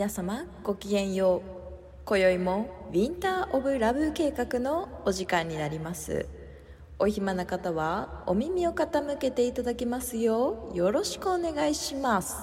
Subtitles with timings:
[0.00, 1.50] 皆様ごきげんよう。
[2.06, 6.26] 今宵もウィンター・オブ・ラブ計画のお時間になります。
[6.98, 12.34] お暇な方はお耳を傾けていただきますようよろしくお願いします。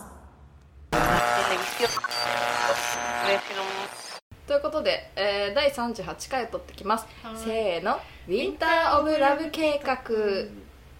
[4.45, 7.07] ということで、えー第38回を撮ってきます。
[7.23, 7.37] はい。
[7.37, 7.95] せーの
[8.27, 9.97] ウィンター・オブ・ラブ計画。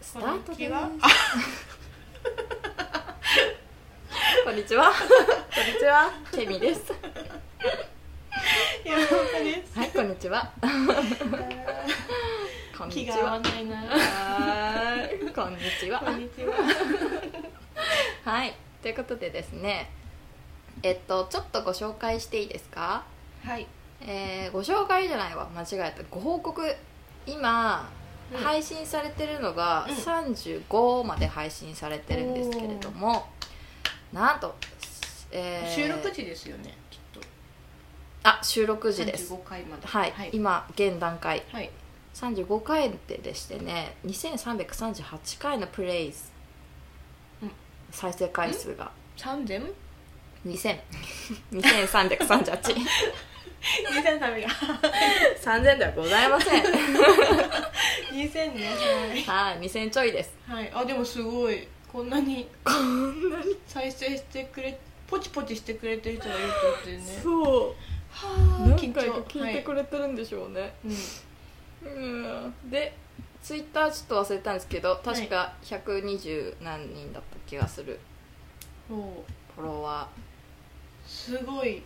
[0.02, 0.72] スタートです
[4.58, 6.10] にちはこんにちは。
[6.32, 6.48] こんにちは。
[6.48, 6.92] ケミです。
[8.84, 9.78] 山岡です。
[9.78, 10.52] はいこんにちは。
[12.76, 13.40] こんにちは。
[15.36, 16.00] こんにちは。
[16.00, 16.56] こんにちは。
[18.26, 19.92] はいということでですね
[20.82, 23.04] えっとちょっとご紹介していいですか？
[23.46, 23.68] はい。
[24.02, 25.48] えーご紹介じゃないわ。
[25.56, 26.02] 間違えた。
[26.10, 26.64] ご報告。
[27.28, 27.88] 今、
[28.34, 28.40] うん。
[28.40, 29.96] 配信されてるのがうん。
[29.96, 33.28] 35まで配信されてるんですけれども
[34.14, 34.56] なんと、
[35.32, 37.20] えー収録時ですよねきっと。
[38.24, 39.34] あ収録時です。
[39.34, 39.88] 35回まで。
[39.88, 40.30] はい、はい。
[40.34, 41.44] 今現段階。
[41.52, 41.70] はい。
[42.14, 46.24] 35回ででしてね2338回のプレイズ、
[47.44, 47.52] うん。
[47.92, 48.92] 再生回数が。
[49.18, 49.74] 3000
[50.46, 50.80] 2000
[51.52, 52.76] 2338
[53.92, 54.48] 2000ダメが
[55.44, 56.64] 3000ではございません。
[58.14, 59.24] 2000ね。
[59.28, 59.60] はい。
[59.60, 60.34] 2000ちょいです。
[60.48, 60.84] はいはい。
[60.84, 63.58] あでもすごいこんなにこんなに。
[63.68, 67.04] 再生してくれポチポチしてくれてる人がいるってことでね。
[67.24, 67.76] そう。
[68.10, 71.94] はあ何回か聞いてくれ、れてるんでしょうね、はい。
[71.94, 72.00] う
[72.48, 72.54] ん。
[72.70, 72.94] で
[73.42, 78.00] ツイッターちょっと忘れたんですけど確か120何人だった気がする。
[78.90, 78.94] う。
[78.94, 79.24] ん、も
[79.56, 80.10] フォロワ
[81.06, 81.78] うすごい。
[81.78, 81.82] ー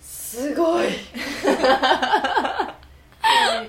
[0.00, 0.88] すごい
[3.62, 3.68] 1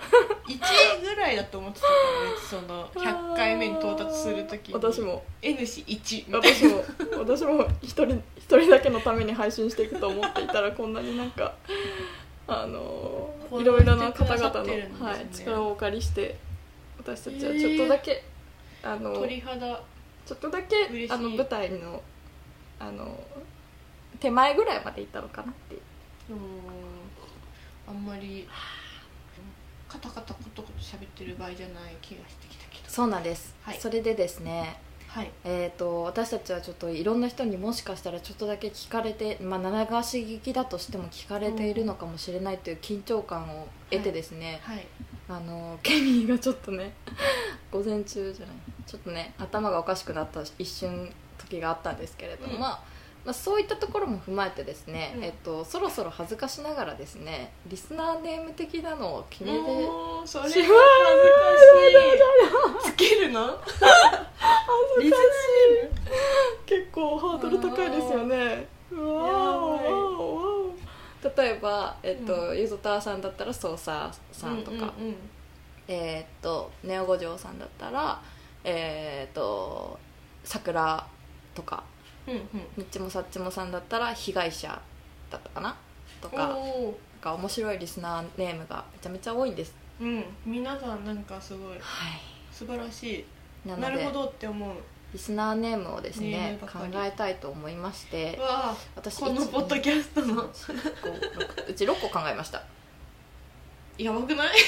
[1.00, 4.76] 位ぐらいだと思ってたからねその100回目に到達するときに。
[4.76, 5.24] 私も。
[5.42, 6.84] N 氏1みたい私も。
[7.18, 7.68] 私も。
[7.82, 11.56] 一人一人だけのために配信していくと思っていたらこんなになんか
[12.48, 14.92] あのいろいろな方々の、ね。
[15.00, 16.38] はい、力をお借りして
[16.98, 18.24] 私たちはちょっとだけ、
[18.84, 19.82] あなの鳥肌。
[20.26, 20.76] ちょっとだけ
[21.10, 22.02] あの舞台の
[22.80, 23.20] あの
[24.20, 25.78] 手前ぐらいまで行ったのかなって
[27.88, 28.48] あんまり
[29.96, 32.90] カタカタコトコト喋ってる場合じゃない気がしてきたけど。
[32.90, 33.78] そうなんです、はい。
[33.80, 35.32] それでですねはい。
[35.46, 44.86] えー、と私たちはちょっといろんな人にもしかしたらちょっとだけ聞かれて、まあ、七流し聞きだとしても聞かれているのかもしれないという緊張感を得てですね、はい。
[45.30, 46.94] あのケミーがちょっとね
[47.72, 52.60] 午前中じゃないちょっとね頭がおかしくなった一瞬時があったんですけれども、うん。
[52.60, 52.84] まあ
[53.26, 55.24] まあ、そういったところも踏まえてですね、うん。
[55.24, 60.70] えっと、そろそろ恥ずかしながらですねリスナーネーム的なのを決めてそれはし恥まずか
[62.86, 62.92] しい。
[62.92, 63.60] つけるの？
[65.02, 65.16] リス
[66.66, 68.68] 結構ハードル高いですよね。
[68.92, 69.80] うわ
[71.36, 75.16] 例えば、えっとうゆずたーさんだったらソーサーさんとか、うんうんうん。
[75.88, 78.22] えーっとネオ五条さんだったら
[78.64, 80.00] えーっと
[80.44, 81.08] 桜
[81.56, 81.84] とか
[82.28, 82.34] うん
[82.78, 84.68] ニッチもサッチもさんだったら被害者
[85.30, 85.76] だったかな？
[86.22, 89.74] とうんかなんか面白いリスナーネームがめちゃめちゃ多いんです。
[90.02, 91.72] うん皆さんなんかすごい。
[91.72, 91.80] はい。
[92.52, 93.04] 素晴らし
[93.66, 93.68] い。
[93.68, 94.76] なのでなるほどって思う。
[95.14, 97.08] リスナーネームをですね考ムばかり。
[97.08, 100.44] えたいと思いましてわあ私このポッドキャストの。
[100.52, 102.62] 1 2うち6個考えました。
[103.98, 104.50] やばくない？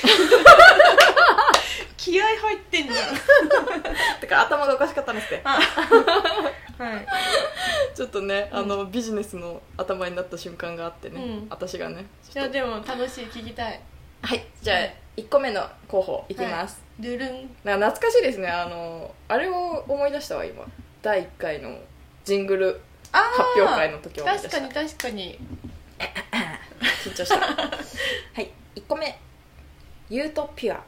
[2.07, 3.13] 気合入ってんじゃん。
[4.21, 5.41] だから頭がおかしかったんですって。
[5.43, 5.63] はい。
[7.93, 8.59] ちょっとね、うん。
[8.59, 11.47] あのビジネスの頭になった瞬間があってね、うん。
[11.49, 13.81] 私がねじゃあでも楽しい聞きたい。
[14.21, 14.95] はいじゃあはい。
[15.17, 17.55] 1個目の候補いきます、ドゥルン。
[17.65, 18.47] なんか懐かしいですね。
[18.47, 20.63] あのあれを思い出したわ今。
[21.01, 21.77] 第1回の
[22.23, 22.79] ジングル
[23.11, 23.27] 発
[23.59, 24.61] 表会の時を思い出した。
[24.61, 25.39] 確かに確かに。
[27.03, 27.37] 緊張した。
[27.37, 29.19] はい1個目。
[30.09, 30.81] ユートピア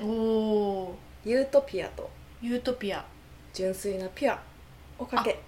[0.00, 2.08] おおユートピアと。
[2.40, 3.04] ユートピア。
[3.52, 4.42] 純粋なピュア。
[4.98, 5.38] をかけ。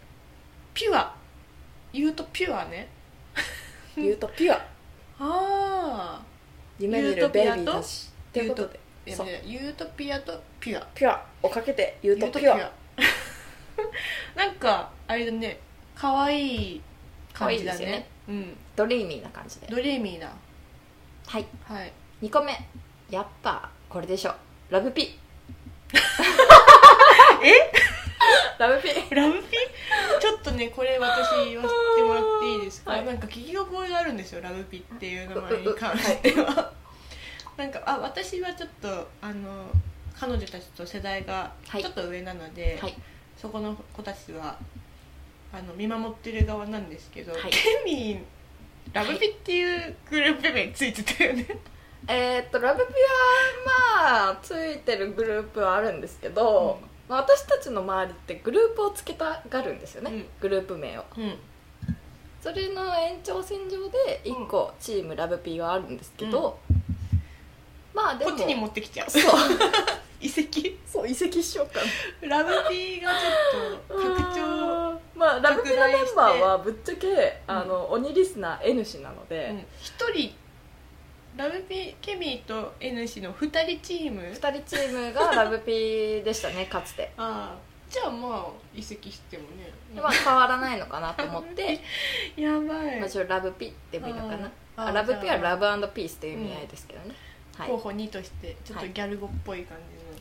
[0.75, 1.14] ピュア。
[1.93, 2.88] ユートピュアね。
[3.96, 4.56] ユートピュア。
[4.56, 4.60] あ
[5.19, 6.22] あ
[6.78, 9.14] 夢見るベイビーたちということで。
[9.14, 9.28] そう。
[9.44, 10.87] ユートピアとピュア。
[10.94, 11.26] ピュア。
[11.43, 12.72] をかけてユートピュア。
[14.37, 15.58] なんかあれだね。
[15.94, 16.82] 可愛い
[17.32, 17.87] 感じだね。
[17.87, 18.08] ね。
[18.28, 18.56] うん。
[18.76, 19.66] ドリーミーな感じで。
[19.69, 20.34] ドリーミーな。
[21.26, 21.46] はい。
[21.64, 21.93] はい。
[22.20, 22.52] 2個目。
[23.10, 24.33] やっぱこれでしょ。
[24.71, 25.03] ラブピ
[27.44, 27.53] え？
[28.59, 29.49] ラブピラブピ
[30.19, 31.69] ちょっとねこれ私言わせ
[32.00, 33.05] てもらっていいですか、はい。
[33.05, 36.73] なんか聞き覚えがあるんですよラブピっていう名前に関しては。
[37.59, 39.67] なんかあ私はちょっとあの
[40.19, 41.83] 彼女たちと世代がはい。
[41.83, 42.94] ちょっと上なので、はい。
[43.37, 44.56] そこの子たちは
[45.53, 47.50] あの見守ってる側なんですけど、はい。
[47.50, 48.25] ケミン
[48.94, 51.47] ラブピっていうグループ名ついてたよね、
[52.08, 52.88] えーっとラブピは
[54.25, 56.88] まあついてるグループはあるんですけど、うん。
[57.08, 60.26] まあ私たちの周りってグループをつけたがるんですよね、うん。
[60.40, 61.04] グループ名を。
[61.16, 61.38] うん。
[62.43, 66.58] それの延長線上で1個チームラブピーはあるんですけど、
[67.94, 69.10] まあでもこっちに持ってきちゃう。
[69.10, 69.22] そう。
[70.20, 71.81] 遺跡そう移籍しようか
[72.26, 72.38] な。
[72.38, 77.16] ラブピがちょっと拡張まあラブピーのメンバーはぶっちゃけ、うん。
[77.46, 79.66] あの鬼リスナー N 氏なので、うん。
[79.81, 80.34] 一人
[81.37, 87.11] ラブピケミーと N 氏の2人チーム？2人チームがラブピーでしたね かつて。
[87.17, 89.70] ああじゃあまあ移籍してもね。
[89.94, 91.81] でまあ変わらないのかなと思って。
[92.37, 93.00] やばい。
[93.00, 94.50] まあ、ラブピってもいいのかな。
[94.76, 95.56] あラブピはじゃあ。
[95.56, 97.14] ラブピースという意味合いですけどね、
[97.56, 97.69] はい。
[97.69, 99.76] 候補2としてちょっとギャル語っぽい感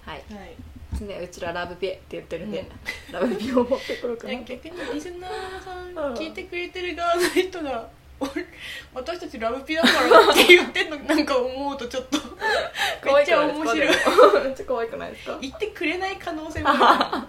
[0.05, 0.39] はいじの。
[0.39, 0.53] はい。
[1.01, 2.65] ね、うちらラブピって言ってるんで、
[3.11, 4.35] ラブピを持ってこようかな。
[4.43, 6.13] 逆にリスナーさんうん。
[6.13, 8.00] 聞いてくれてる側の人が俺
[8.93, 12.17] 私たちラブピだからって言ってんのなんか思うとちょっと。
[13.03, 13.79] めっちゃ面白い。
[13.79, 15.37] めっちゃ可愛くないですか？
[15.41, 17.27] 言ってくれない可能性もあ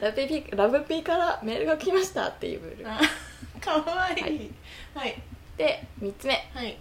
[0.00, 2.84] ラブピラブピからメールが来ましたっていうブル。
[2.84, 4.50] かわいい。
[4.94, 5.20] はい。
[5.56, 6.78] で3つ目、はい。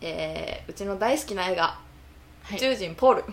[0.00, 1.62] えーうちの大好きな映画
[2.44, 2.56] 「はい。
[2.56, 3.24] 宇宙人ポール」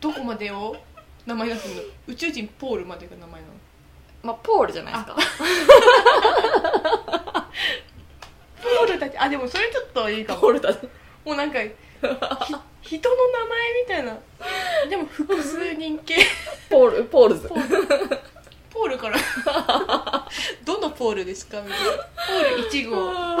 [0.00, 0.76] どこまでを？
[1.24, 1.82] 名前出すの？
[2.08, 3.54] 宇宙人ポールまでが名前なの？
[4.22, 5.16] まあポールじゃないですか。
[8.62, 10.40] ポールたちあでもそれちょっといいかも。
[10.40, 10.78] ポールだね。
[11.24, 11.58] もうなんか
[12.82, 14.18] ひ人の名前みたいな。
[14.88, 16.16] でも複数人系。
[16.68, 17.48] ポールポールズ。
[17.48, 19.18] ポールから。
[20.64, 21.60] どのポールですか？
[21.60, 21.84] みたいな。
[21.86, 22.96] ポール1号。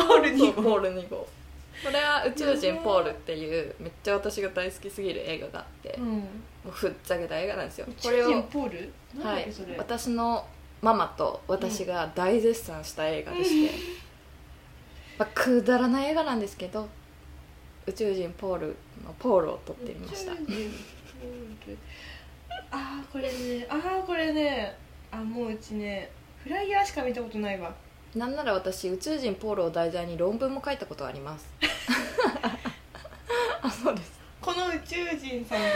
[0.06, 0.62] ポール2号。
[0.62, 1.28] ポール2号。
[1.84, 5.94] これは宇宙人ポールっていうめっちゃ私が大好きすぎる映画があって。
[5.98, 6.06] うん。
[6.18, 6.26] も
[6.66, 7.86] うふっちゃけた映画なんですよ。
[7.86, 8.92] ポール？
[9.24, 9.52] はい。
[9.78, 10.46] 私の
[10.82, 13.74] ママと私が大絶賛した映画でして、
[15.16, 16.88] まあ、くだらない映画なんですけど
[17.86, 18.66] 宇宙人ポール
[19.04, 20.32] のポールを撮ってみました。
[20.32, 20.34] あ
[22.74, 24.74] あこれねああこれね
[25.12, 26.10] あもううちね
[26.42, 27.72] フライヤーしか見たことないわ。
[28.16, 31.46] なんなら私宇宙人ポールを題材に論文も書いたことがあります。
[33.62, 34.20] あそうです。
[34.40, 35.68] この宇宙人さんが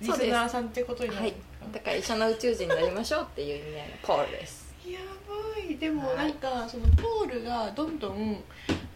[0.00, 1.26] リスナーさんってことになる。
[1.26, 1.42] んですか
[1.74, 4.72] だから一緒の宇宙人になりましょうっていう意味合いのポールです。
[4.86, 5.76] やばい。
[5.76, 8.40] でもはいなんかそのポールがどんどん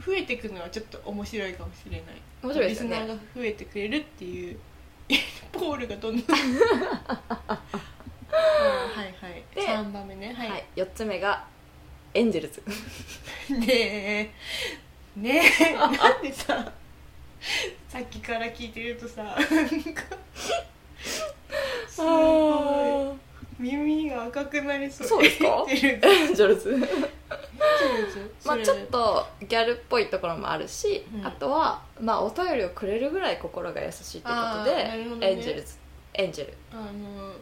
[0.06, 2.02] 増えていくのはちょっと面白いかもしれない。
[2.40, 2.96] 面白いですよね。
[2.96, 4.58] リスナーが増えてくれるっていう
[5.50, 6.36] ポールがどんどん。
[7.08, 7.20] あ
[8.30, 9.44] はいはい。
[9.54, 10.32] で3番目ね。
[10.32, 10.64] は、はい。
[10.76, 11.44] い、4つ目が
[12.14, 12.62] エンジェルズ
[13.58, 14.30] ねえ。
[15.16, 15.75] ねえ。
[15.75, 16.72] なんでさ
[17.88, 20.02] さっきから聞いてるとさなんか
[21.89, 23.19] すごい。
[23.62, 25.09] 耳が赤くなりそう。
[25.09, 25.65] そうですか？
[25.71, 26.71] エンジェルズエンジェルズ。
[26.73, 26.87] エンジェ
[28.06, 28.31] ルズ。
[28.45, 31.27] まあちょっとギャルっぽいところもあるし、うん。
[31.27, 34.93] あとはまあお便りをくれるぐらい心が優しいということあで、ね。
[35.23, 35.75] エンジェルズ。
[36.15, 36.55] エンジェル。
[36.73, 37.33] あの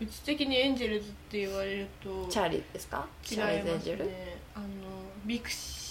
[0.00, 3.06] うち的にエンジェルズって言われるとチャーリーですか？
[3.22, 4.66] チャーリーズエンジェル、ねあの
[5.24, 5.81] ビクシー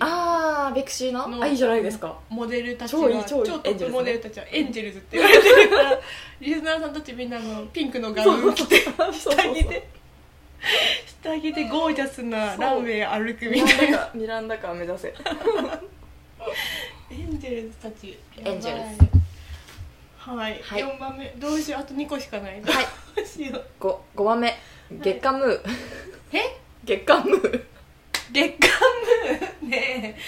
[0.00, 1.26] ああビクシーの？
[1.28, 2.18] のあいいじゃないですか。
[2.28, 3.50] モデルたち超いいは超いい。
[3.50, 6.00] 超トップモデルたちはエンジェルズって言われてるから
[6.40, 9.88] リスナーさんたちみんなあのピンクのガウン着て下着で
[11.22, 14.10] 下着でゴージャスなランウェイ歩くみたいな。
[14.14, 15.14] ミランダ・カー目指せ。
[17.10, 19.04] エンジェルズたちエンジェルズ。
[20.16, 20.82] はい、はい。
[20.82, 21.34] 4番目。
[21.38, 21.80] どうしよう？
[21.80, 22.62] あと2個しかない。
[22.62, 22.86] どはい。
[23.22, 23.64] うしよう。
[23.80, 24.54] 5, 5番目。
[24.90, 25.60] 月刊ムー、
[26.32, 26.40] え？
[26.84, 27.64] 月刊ムー
[28.34, 28.68] 月刊
[29.62, 30.20] ムーねえ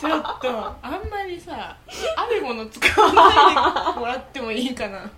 [0.00, 0.48] ちょっと
[0.82, 1.76] あんまりさ
[2.16, 5.08] あるもの使わないでもらってもいいかな。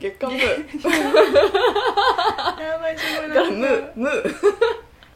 [0.00, 0.40] 月刊ムー。
[2.60, 4.22] やばいすごいだからなんムーかムー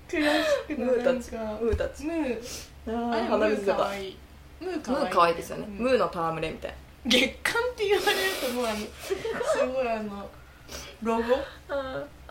[0.08, 2.04] クラシックムーたちのなんかムーたち。
[2.04, 4.18] ムーあれムーかわいい。
[4.60, 5.84] ムーかムわいいー可愛いですよね、うん。
[5.84, 6.74] ムーの戯れみたい
[7.06, 9.14] 月刊って言われるともうあのす
[9.72, 10.28] ごいあの
[11.02, 11.22] ロゴ？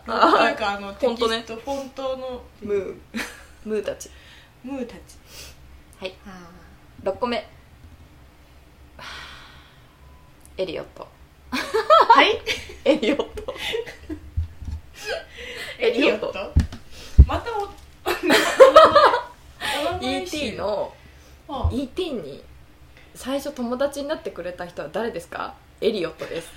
[0.06, 2.42] ロゴとあいうかあのテキストフォントの。
[2.62, 2.94] ムー。
[3.64, 4.10] ムーたち。
[4.62, 4.98] ムーたち。
[6.00, 6.14] はい。
[6.26, 6.48] あ
[7.02, 7.48] 6個目。
[10.58, 11.06] エリオット。
[11.52, 12.40] ーはい？
[12.84, 13.54] エリオット。
[15.78, 16.32] エリオット。
[17.26, 17.68] またお
[20.00, 20.94] ET の
[21.48, 22.42] あ ET に
[23.14, 25.54] 最初友達になってくれた人は誰ですか？
[25.80, 26.48] エリオットです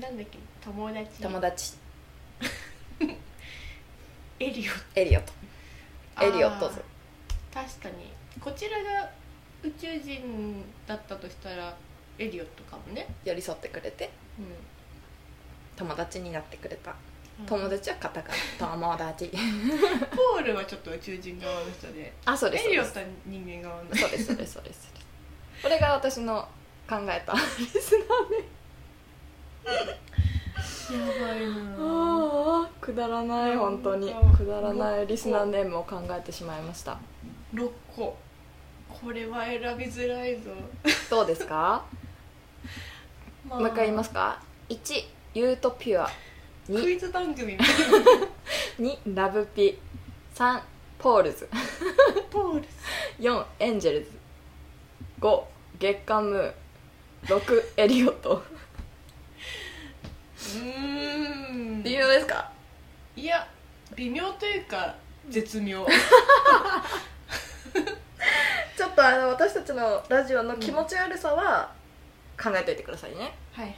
[0.00, 0.38] なんだっけ？
[0.64, 1.72] 友達友達。
[4.40, 5.32] エリオエリオット。
[6.24, 6.80] エリオットズ
[7.52, 8.12] 確かに。
[8.40, 9.10] こちらが
[9.64, 11.76] 宇宙人だったとしたら
[12.18, 13.06] エリオットかもね。
[13.24, 14.10] 寄り添ってくれて。
[14.38, 14.46] うん。
[15.76, 16.94] 友達になってくれた。
[17.46, 18.34] 友達はカタカナ。
[18.76, 19.28] 友達。
[19.28, 22.12] ポールはちょっと宇宙人側の人で。
[22.24, 23.94] あそうですエリオットは人間側の。
[23.96, 24.88] そうですそうですそうです。
[25.62, 26.48] これが私の
[26.88, 27.32] 考えた。
[27.58, 28.26] リスナやば
[30.94, 31.04] いな。
[31.76, 34.12] ーあくだらない本当に。
[34.36, 36.98] くだらないリスナーネームを考えてしまいました。
[37.54, 38.16] 6個。
[38.88, 40.50] これは選びづらいぞ、
[41.10, 41.84] どうですか？
[43.48, 45.04] まもう一回言いますか？1
[45.34, 46.10] ユートピュア。
[46.66, 47.52] ク2イズ番組。
[47.52, 47.66] みたい
[48.78, 49.78] 2ラブピ
[50.34, 50.60] 3
[50.98, 51.48] ポールズ。
[51.52, 52.64] なポール
[53.20, 54.10] 4 エンジェルズ。
[55.20, 55.42] 5
[55.78, 56.52] 月刊ムー。
[57.36, 58.42] 6エリオット
[60.56, 61.82] うーん。
[61.82, 62.50] 微妙ですか？
[63.16, 63.46] いや
[63.94, 64.94] 微妙というか
[65.28, 65.86] 絶妙。
[68.76, 71.72] ちょっとあの私たちのラジオの気持ち悪さは
[72.40, 73.16] 考えておいてくださいね、
[73.52, 73.74] はいはいはい。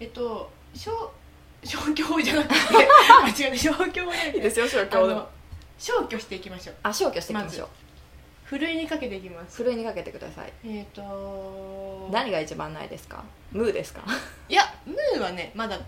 [0.00, 0.94] えっと消
[1.64, 2.84] 消去法じゃなくて間違
[3.48, 3.56] えた。
[3.58, 5.20] 消去法じゃなくていいですよ消あ去でも。
[5.20, 5.28] の
[5.78, 6.76] 消去していきましょう。
[6.84, 7.68] あ消去していきましょう、
[8.44, 9.56] ふるいにかけていきます。
[9.56, 10.52] ふるいにかけてください。
[10.64, 13.24] えっ、と何が一番ないですか？
[13.50, 14.02] ムーですか？
[14.48, 15.78] いやムーはねまだ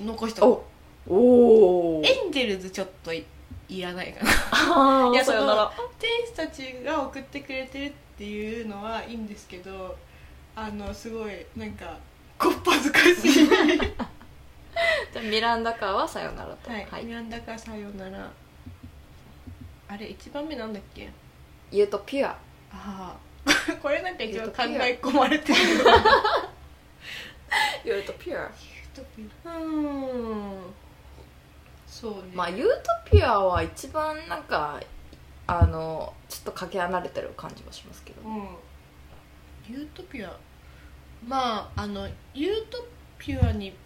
[0.00, 0.64] 残しとこ
[1.08, 1.14] お
[1.98, 3.24] おうエンジェルズちょっとい
[3.68, 4.30] いらないかな。
[5.08, 5.72] あいやさよなら。
[5.98, 9.96] 天使たちが送ってくれてるっていうのはいいんですけど
[10.56, 11.98] あのすごいなんか
[12.38, 13.46] こっぱずかしい。
[13.48, 16.70] じゃあミランダカーはさよならと。
[16.70, 18.30] はい、ミランダかさよなら。
[19.88, 21.10] あれ一番目なんだっけ？
[21.70, 22.30] ユートピュア。
[22.72, 23.16] ああ
[23.82, 25.58] これなんか一番考え込まれてる
[27.84, 28.46] ユートピュア。
[28.46, 30.74] うーん。
[31.86, 32.22] そうね。
[32.34, 34.80] まあユートピュアは一番なんか
[35.46, 38.22] あのちょっとかけ離れてる感じはしますけど。
[38.22, 38.56] うん。
[39.68, 40.36] ユートピア。
[41.26, 42.84] まああのユート
[43.18, 43.76] ピュアに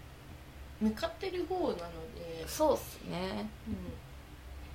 [0.80, 1.74] 向かってる方なの
[2.14, 3.48] で、そうっすね。
[3.68, 3.76] うん。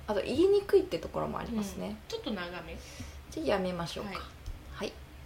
[0.06, 2.76] あと言いにくいってところもありますね、ちょっと長め。
[3.30, 4.10] じゃあやめましょうか。
[4.10, 4.26] はいはい、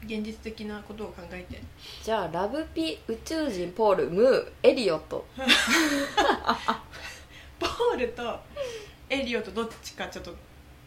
[0.04, 1.62] 現実的なことを考えて。
[2.02, 5.25] じゃあラブピ宇宙人ポールムーエリオット。
[7.59, 8.40] ポールと
[9.09, 10.35] エリオとどっちかちょっと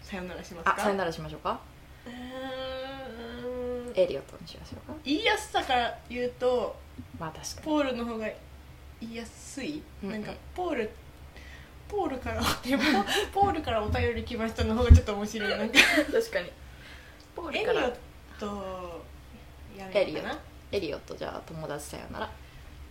[0.01, 0.75] さよならしますか？
[0.77, 1.59] あさよならしましょうか。
[2.05, 3.99] うーん。
[3.99, 4.97] エリオットにしましょうか。
[5.03, 6.75] 言いやすさから言うと
[7.17, 8.27] まあ確かポールの方が
[8.99, 10.21] 言いやすい、うんうん。
[10.21, 10.89] なんかポール
[11.87, 12.41] ポールから
[13.31, 15.49] ポールからお便り来ましたの方がちょっと面白い。
[15.57, 15.75] なんか。
[15.75, 15.81] に
[16.11, 16.51] 確かに。
[17.35, 17.93] ポエリオ
[18.37, 19.03] ット
[19.77, 20.39] やめようかな？
[20.71, 21.15] エリオット。
[21.15, 22.29] じゃあ友達さよなら。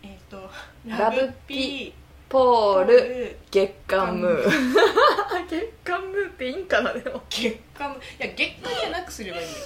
[0.02, 0.50] えっ、と
[0.86, 1.92] ラブピー
[2.28, 3.38] ポールル。
[3.50, 4.28] 月刊ム。
[4.28, 6.18] ー月刊ム。
[6.24, 7.22] ーっていいんかなでも。
[7.28, 9.64] 月間いや月間じゃなくすればいいんだよ。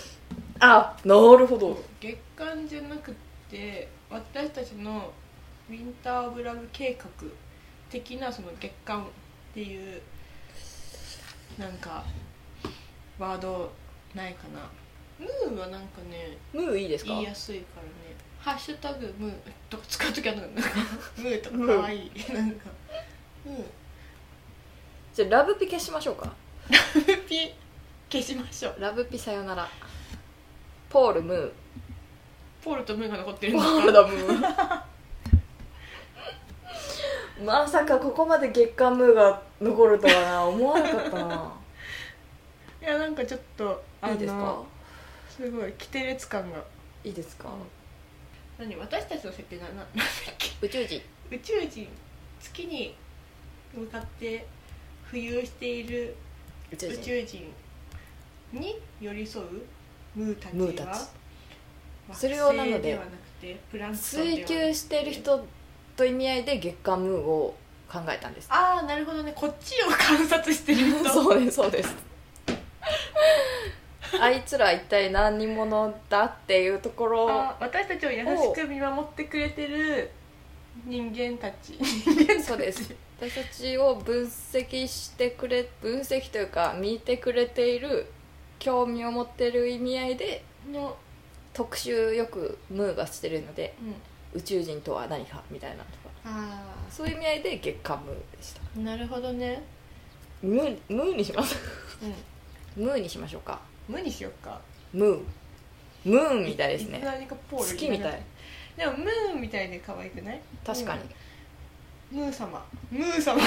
[0.61, 1.82] あなるほど。
[2.00, 3.14] 月間じゃなく
[3.50, 5.12] て私たちの
[5.70, 7.06] ウィンター・オブ・ラブ計画
[7.90, 9.06] 的なその月間っ
[9.54, 10.02] ていう
[11.58, 12.04] なんか
[13.18, 13.70] ワード
[14.14, 14.61] ないかな？
[15.18, 17.10] ムーはなんかねムーいいですか？
[17.12, 17.88] 言いやすいからね
[18.40, 19.32] 「ハッシュタグムー」
[19.68, 20.70] とか使う時あるのなんか
[21.18, 22.10] ムーとかかわいい。
[22.32, 22.66] なんか
[23.44, 23.64] ムー。
[25.12, 26.32] じゃあラブピ消しましょうか。
[27.28, 27.52] ピ
[28.10, 28.76] 消しましょう。
[28.80, 29.68] ラブピさよなら。
[30.88, 31.52] ポールムー。
[32.64, 33.82] ポールとムーが残ってるポんですか？
[33.82, 34.82] ールだムー。
[37.44, 41.52] まさかここまで月刊ムーが残るとはな思わなかったな。
[42.82, 44.62] いやなんかちょっとあのいいですか？
[45.38, 46.59] すごいキテレツ感が
[47.04, 47.49] いいですか？
[48.59, 48.75] 何？
[48.76, 49.87] 私たちの設定なななんだっ
[50.37, 50.50] け？
[50.66, 51.00] 宇宙人。
[51.30, 51.88] 宇宙人。
[52.40, 52.95] 月に
[53.75, 54.47] 向かって
[55.12, 56.14] 浮遊している
[56.73, 57.52] 宇宇宙人
[58.52, 59.47] に寄り添う
[60.16, 60.38] ムー
[60.75, 60.88] たち
[62.09, 63.07] はそれをなのでなく
[63.40, 65.47] てプランクトンではな追求してる人
[65.97, 67.57] と意味合いで月刊ムーを
[67.90, 68.49] 考えたんです。
[68.50, 69.33] ああなるほどね。
[69.35, 71.04] こっちを観察してる人。
[71.11, 71.95] そうですそうです
[74.20, 80.10] あいつら一体何者だっていうところあ私たちを優しく見守ってくれてる
[80.84, 81.76] 人間たち。
[81.78, 82.42] 人間たち。
[82.42, 82.94] そうです。
[83.20, 88.06] 私たちを分析してくれ分析というか見てくれている
[88.58, 90.96] 興味を持ってる意味合いでの、
[91.52, 93.74] 特集よくムーがしてるので
[94.34, 96.08] うん、宇宙人とは何かみたいなとか。
[96.24, 98.60] あそういう意味合いで月刊ムーでした。
[98.76, 99.62] あなるほどね。
[100.42, 101.56] ムームーにします。
[102.76, 102.84] うん。
[102.84, 104.61] ムーにしましょうか無にしよっか。
[104.92, 105.23] ムー
[106.04, 107.00] ムーンみたいですね。
[107.00, 108.23] つの間にかポール月みたい。
[108.76, 110.40] でもムーンみたいで可愛くない？
[110.64, 111.00] 確かに、
[112.12, 112.64] ムー様。
[112.90, 113.42] ムー様。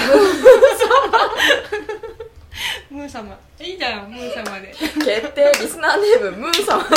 [2.90, 3.38] ムー様。
[3.60, 4.74] いいじゃんムー様で。
[4.74, 4.98] 決
[5.32, 5.52] 定。
[5.60, 6.90] リスナーネームムーさんふ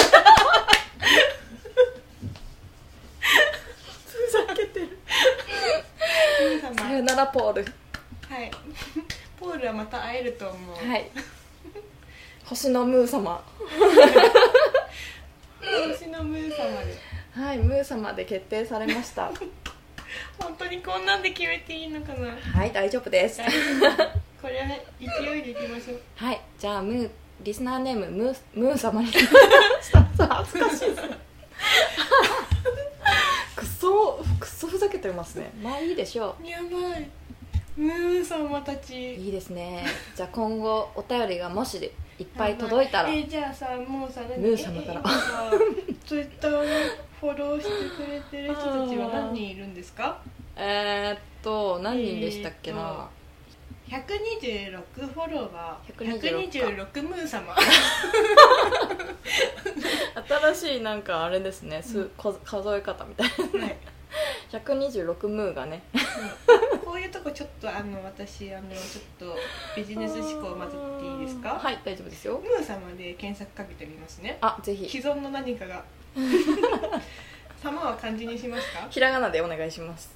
[4.32, 4.88] ざけてる。
[6.42, 6.92] ムー様。
[6.92, 7.64] よならポール。
[8.28, 8.52] はい。
[9.40, 11.12] ポールはまた会えると思う、はい
[12.46, 13.44] 星のムー様。
[15.60, 16.96] 星のムー様で。
[17.34, 19.32] はいムー様で決定されました。
[20.40, 22.38] 本当にこんなんで決めていいのかな。
[22.54, 23.42] はい大丈夫です。
[24.40, 24.68] これは
[25.00, 26.02] 勢いでいきましょう。
[26.16, 27.10] はいじゃあムー
[27.42, 29.08] リスナーネームムームー様に。
[29.08, 31.08] 恥ずかしいです。
[31.08, 31.18] ね
[33.56, 35.52] くっそくっそふざけてますね。
[35.64, 37.10] まあいいでしょやばい。
[37.76, 39.16] ムー様たうち。
[39.16, 39.84] いいですね。
[40.16, 43.10] じゃあ今後お便りがもしいっぱい届いたら。
[43.10, 44.38] えじゃあさもうさ何？
[44.42, 45.02] ムー様から。
[46.06, 46.64] ツイッターを
[47.20, 47.72] フォローして
[48.06, 50.22] くれてる人たちは何人いるんですか？
[50.56, 53.10] えー、っと何人でしたっけな、えーと
[53.88, 54.82] 126
[55.14, 55.94] フォロワー。
[55.96, 57.56] 126 126ムー様。
[60.54, 63.66] 新しいなんかあれですね、すこ数え方みたいな。
[63.66, 63.78] はい。
[64.52, 65.84] 126ムーがね。
[65.94, 66.00] こ
[66.52, 66.65] ういうと
[67.26, 69.36] こちょっとあの私あのちょっと
[69.76, 71.50] ビジネス思考を混ぜていいですか？
[71.60, 72.40] はい大丈夫ですよ。
[72.40, 74.38] ムー様で検索かけてみますね。
[74.42, 74.88] あぜひ。
[74.88, 75.84] 既存の何かが。
[77.64, 78.88] 様は漢字にしますか？
[78.92, 80.14] ひらがなでお願いします。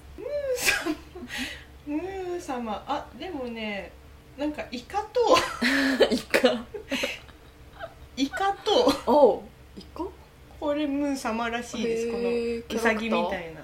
[1.88, 2.84] ムー様。
[2.88, 3.92] あでもね
[4.38, 5.36] なんかイカと。
[6.14, 6.64] イカ。
[8.16, 8.94] イカと。
[9.08, 9.42] おう
[9.80, 10.04] イカ？
[10.60, 12.12] これムー様らしいです。
[12.12, 12.30] この
[12.78, 13.59] ウサギみたいな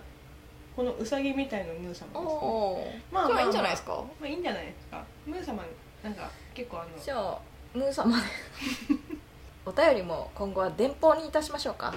[0.75, 3.91] このウサギみたいなムー様です、ね、おおまあまあまあじゃあいいんじゃないですか？
[3.94, 5.03] まあいいんじゃないですか。
[5.25, 5.63] ムー様
[6.03, 7.39] なんか結構あのじゃあ
[7.74, 8.24] ムー様で。
[9.67, 11.94] お便りも今後は電報にいたしましょうか。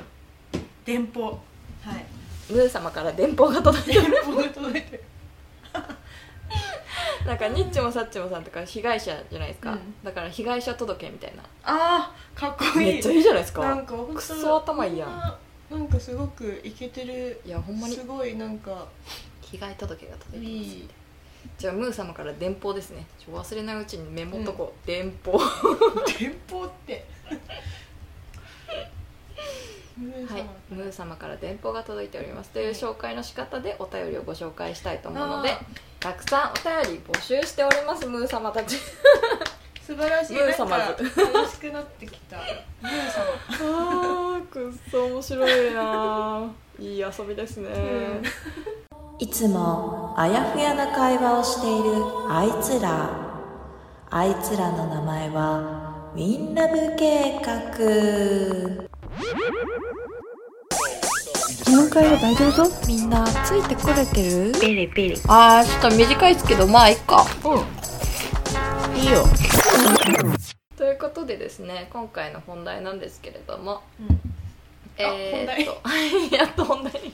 [0.85, 1.25] 電報。
[1.33, 1.43] はい。
[2.51, 5.05] ムー様から電報が届いて電報が届いてる。
[7.27, 9.95] なんかニッチもサッチもさんとか被害者じゃないですか、うん。
[10.03, 11.43] だから被害者届みたいな。
[11.62, 12.93] あーかっこいい。
[12.95, 13.61] めっちゃいいじゃないですか。
[13.61, 15.11] なんか本当くっそ頭いいやん。
[15.11, 15.14] こ
[15.70, 17.40] ななんかすごくイケてる。
[17.44, 17.94] いやほんまに。
[17.94, 18.87] すごいなんか。
[19.50, 20.76] 被害届が届いてます。
[20.76, 20.88] いい。
[21.57, 23.07] じゃあムー様から電報ですね。
[23.18, 25.38] ちょ忘れないうちにメモっとこう、電報。
[25.38, 27.07] は 電報って。
[29.96, 30.38] ムー様。
[30.38, 30.44] い。
[30.70, 32.50] ムー様から電報が届いております。
[32.50, 35.61] という紹介の仕方でお便りをご紹介したいと思うのであ
[35.98, 38.76] たくさんお便り募集しておりますムー様たち。
[39.85, 40.37] 素晴らしい。
[40.38, 42.37] ムー様なんか楽しくなってきた。
[42.37, 43.11] ムー
[43.59, 46.42] 様 くっそ面白いな。
[46.79, 48.22] いい遊びですね、ん。
[49.18, 53.11] いつもあやふやな会話をしているあいつら。
[54.11, 57.53] あいつらの名前はウィンラブ計画。
[61.66, 62.87] この会話大丈夫？
[62.87, 64.22] みんなついてこれて
[64.53, 64.53] る？
[64.59, 67.27] ペリペリあーちょっと短いですけどまあいっか。
[68.96, 69.24] いいよ。
[69.24, 70.58] と
[70.99, 74.21] いうことでですね今回の本題なんですけれどもうん。
[75.01, 76.93] えー、っとやっと本題。
[77.01, 77.13] に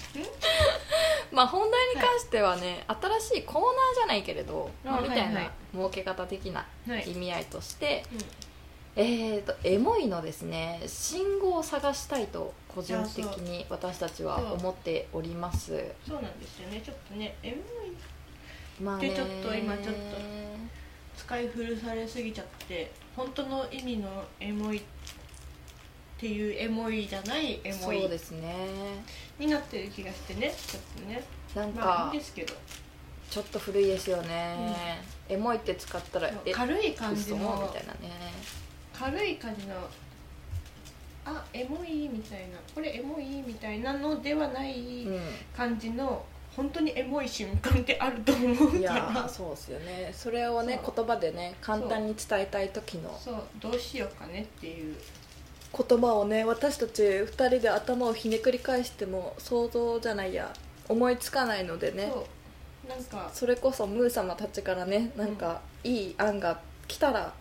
[1.30, 5.18] まあ本題に関してはね、新しいコーナーじゃないけれど、まああみたい。
[5.18, 8.18] なはいはい儲け方的なはい意味合いとして、うん。
[8.96, 15.92] えー、とエモいのですね信号を探したいと個人的に私たちは思っております。
[16.08, 16.80] そうなんですよね。
[16.80, 17.92] ちょっとねエモい。
[18.80, 20.00] まあでちょっと今ちょっと
[21.16, 24.82] 使い古されすぎちゃって本当の意味のエモいっ
[26.18, 28.54] ていうエモいじゃないエモそういですね。
[29.38, 31.22] になってる気がしてねちょっとね。
[31.54, 32.54] なんか、まあいいんですけど。
[33.30, 37.98] ちょっと古いですよね、エモいって使ったらえ軽い感じ嘘みのたいなね。
[38.92, 39.74] 軽い感じの
[41.24, 42.58] あエモいみたいな。
[42.72, 45.06] これエモいみたいなのではない
[45.56, 46.24] 感じの
[46.56, 50.12] 本当にエモい瞬間ってあると思ううん、いかやらそうですよね。
[50.16, 53.42] それをね言葉でね簡単に伝えたい時のそう。
[53.60, 54.94] どうしようかねっていう。
[55.76, 60.52] 言葉をね私たち2人で頭をひねくり返しても想像じゃないや
[60.88, 62.12] 思いつかないのでね。
[62.88, 63.30] なんか。
[63.32, 67.32] それこそムー様たちからねなんかいい案が来たら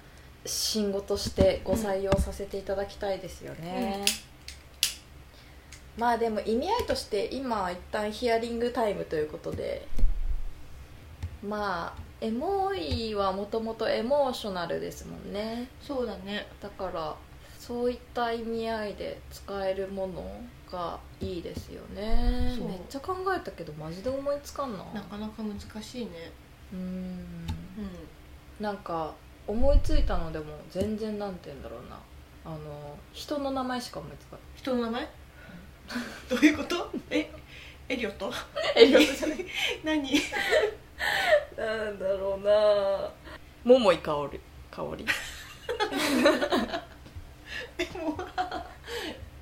[0.45, 4.03] 信号としてご採用させていただきたいですよね、
[5.97, 9.87] まあでも意味合いとして今一旦ヒアリングタイムということで
[11.47, 15.67] まあエモいはもともとエモーショナルですもんね。
[15.81, 16.47] そうだね。
[16.61, 17.15] だから
[17.59, 20.23] そういった意味合いで使えるもの
[20.71, 22.57] がいいですよね。
[22.59, 24.85] めっちゃ考えたけどマジで思いつかんな。
[24.93, 26.31] なかなか難しいね。
[26.71, 26.81] うーん。
[26.81, 27.47] うん。
[28.61, 29.13] なんか
[29.45, 31.99] 思いついたのでも全然なんて言うんだろうな。
[32.45, 34.41] あの人の名前しか思いつかない。
[34.55, 35.09] 人の名前？
[36.29, 36.91] どういうこと？
[37.09, 37.29] え
[37.89, 38.31] エリオット？
[38.75, 39.45] エリオットじゃない。
[39.83, 40.21] 何？
[41.57, 43.09] なんだろうな。
[43.63, 44.39] 桃井かおり。
[44.71, 45.05] 香り。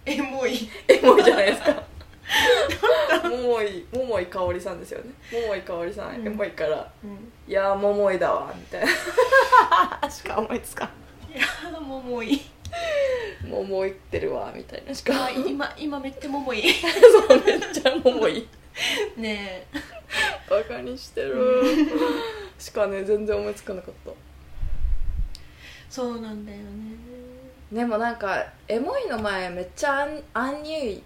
[0.06, 0.69] エモい。
[0.88, 1.84] エモいじゃないですか。
[3.23, 5.12] 桃井桃井かおりさんですよね。
[5.32, 6.27] 桃井かおりさん、うん。
[6.27, 6.91] エモいから。
[7.04, 8.86] うん「いやー桃井だわ」みたい
[10.01, 10.10] な。
[10.10, 11.38] しか思いつかん。
[11.38, 11.45] いや
[11.80, 12.41] 桃い
[13.47, 14.93] 桃井ってるわみたいな。
[14.93, 18.47] しかあ今今めっちゃ桃い そうめっちゃ桃井
[19.17, 19.79] ねえ。
[20.49, 21.36] バカにしてる。
[22.60, 24.12] しかね全然思いつかなかった。
[25.89, 26.63] そうなんだよね。
[27.71, 31.03] でもなんかエモいの前めっちゃアンニュイ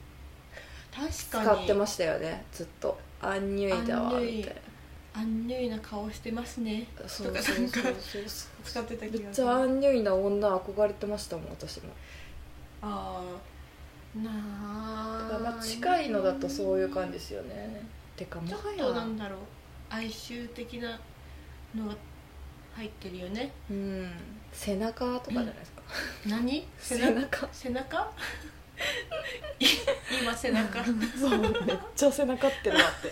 [0.95, 1.63] 確使かに。
[1.63, 2.97] ってましたよねずっと。
[3.21, 4.55] アンニュイだわみたい
[5.17, 6.87] アンニュイな顔してますね。
[7.01, 8.23] なそうとかそうそうなんかそう。
[8.63, 9.45] 使ってた気めっがする。
[9.47, 11.89] ちゃアンニュイな女憧れてましたもん私も。
[12.81, 17.85] ああなあだからまあ近いのだとそういう感じですよね。
[18.15, 19.39] てかもちょっとなんだろう
[19.89, 20.99] 哀愁的な
[21.75, 21.95] のが
[22.75, 23.51] 入ってるよね。
[23.69, 24.11] うん。
[24.51, 25.81] 背中とかじゃないですか、
[26.27, 26.67] 何？
[26.77, 27.49] 背中？
[27.51, 28.11] 背中？
[29.59, 29.65] い
[30.21, 30.83] 今背中。
[31.17, 33.11] そうめっちゃ背中ってるなって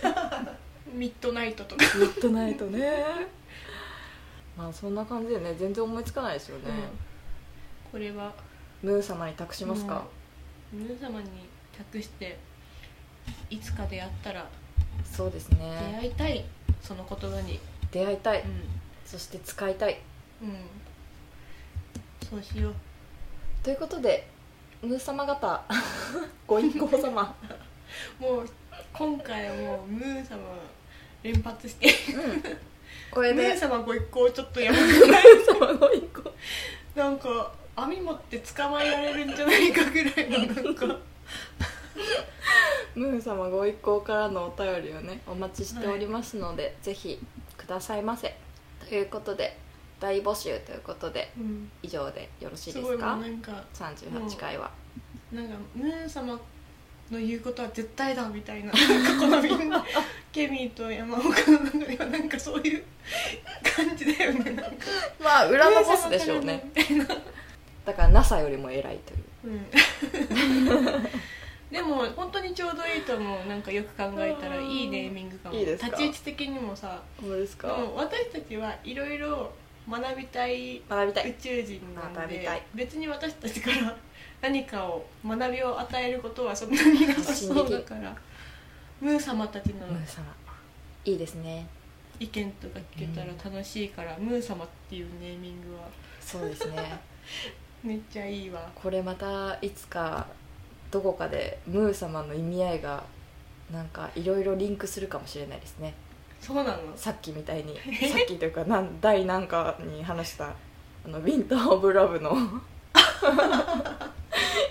[0.94, 2.80] ミッドナイトとか、ミッドナイトね。
[4.56, 5.54] まあそんな感じでね。
[5.58, 6.70] 全然思いつかないですよね、
[7.90, 8.32] これは。
[8.82, 10.04] ムー様に託しますか、
[10.72, 11.28] 皆様に
[11.76, 12.38] 託して
[13.50, 14.48] いつか出会ったら
[15.04, 16.44] そうです出ね会いたい。
[16.82, 17.58] その言葉に。
[17.90, 18.44] 出会いたい、う
[19.04, 19.98] そして使いたい。
[20.42, 20.56] ん、うん、
[22.28, 22.74] そうしよう。
[23.62, 24.28] ということで
[24.82, 25.64] ムー様方
[26.46, 27.34] ご一行様。
[28.18, 28.48] もう
[28.92, 30.38] 今回はもうムー様
[31.24, 31.88] 連発して。
[32.12, 32.42] うん。
[33.10, 33.48] これで。
[33.48, 36.32] ムー様ご一行ちょっとやばムー様ご一行。
[36.94, 40.86] なんか網持って捕まえられるんじゃないかぐらいのなんか。
[42.94, 47.18] ムー様ご一行からのお便りをねお待ちしておりますので、ぜひ
[47.56, 48.36] くださいませ。
[48.86, 49.56] ということで
[49.98, 51.70] 大募集ということでうん。
[51.82, 54.70] 以上でよろしいすごいもうですかなんか38回は。
[55.32, 56.38] なんかムー様
[57.10, 59.84] の言うことは絶対だみたいななんかこのみんな
[60.32, 62.82] ケミーと山岡の中ではなんかそういう
[63.76, 64.64] 感じだよねなんか。
[65.22, 66.70] まあ裏のボスでしょうね。
[67.84, 69.52] だから NASA よりも偉いという。
[69.52, 71.02] うん。
[71.70, 73.48] でも本当にちょうどいいと思う。
[73.48, 75.54] なんかよく考えたらいいネーミングかも。
[75.56, 75.88] いいですか？
[75.88, 77.02] 立ち位置的にもさ。
[77.20, 79.52] これですでも私たちはいろいろ
[79.90, 81.34] 学びたい宇学びたい。
[81.40, 82.62] 宙人なんで学びたい。
[82.74, 83.96] 別に私たちから
[84.40, 88.16] 何かを学びを与えることはそんなになさそうだから。
[89.00, 90.24] ムー様たちのムー様。
[91.04, 91.66] いいですね。
[92.18, 95.88] 意見とか聞けたら楽しいから、ムー様っていうネーミングは。
[96.20, 96.98] そうですね。
[97.82, 98.70] めっちゃいいわ。
[98.74, 100.26] これまたいつか
[100.90, 103.04] どこかでムー様の意味合いが
[103.72, 105.94] なんかいろいろリンクするかもしれないですね
[106.44, 106.78] そうなの？
[106.96, 107.74] さっきみたいに
[108.08, 110.52] さっきというかなん第何かに話した
[111.04, 112.34] あのウィンター・オブ・ラブの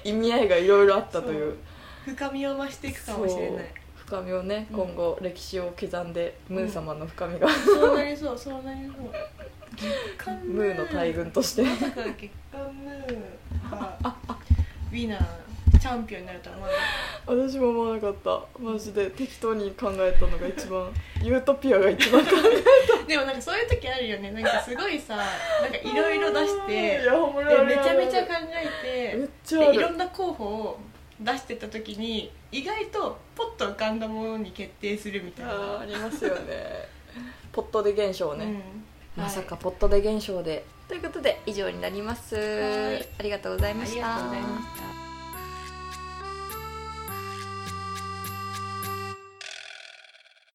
[0.03, 1.55] 意味合いがいろいろあったという。
[2.05, 3.65] 深みを増していくかもしれない。
[3.95, 4.77] 深みをねうん。
[4.77, 7.47] 今後歴史を刻んで、ムー様の深みが。
[7.49, 8.91] そうなりそうそうなりそ
[10.29, 10.33] う。
[10.45, 10.77] ムー。
[10.77, 11.63] の大群として。
[11.63, 13.97] まさか月刊ムーが
[14.91, 15.25] ウィナー
[15.83, 16.77] チャンピオンになるとは思わな
[17.49, 18.41] 私も思わなかった。
[18.57, 19.11] マジで。
[19.11, 20.89] 適当に考えたのが一番。
[21.21, 24.31] ユートピアが一番考え でもなんかそういう時あるよね。
[24.31, 30.79] なんかすごいさなんかいろいろ出して いやほんまにであるめちゃめちゃ考えめってちゃいろんるな候補を
[31.19, 35.51] 出してた時に意外とポッと浮かんだものに決定するみたいな。
[35.51, 36.87] あーありますよね。
[37.51, 39.21] ポットで現象ね、うん。
[39.21, 40.63] まさかポットで現象で。
[40.87, 42.35] ということで以上になります。
[42.37, 42.41] は
[42.93, 43.07] い。
[43.19, 45.02] ありがとうございました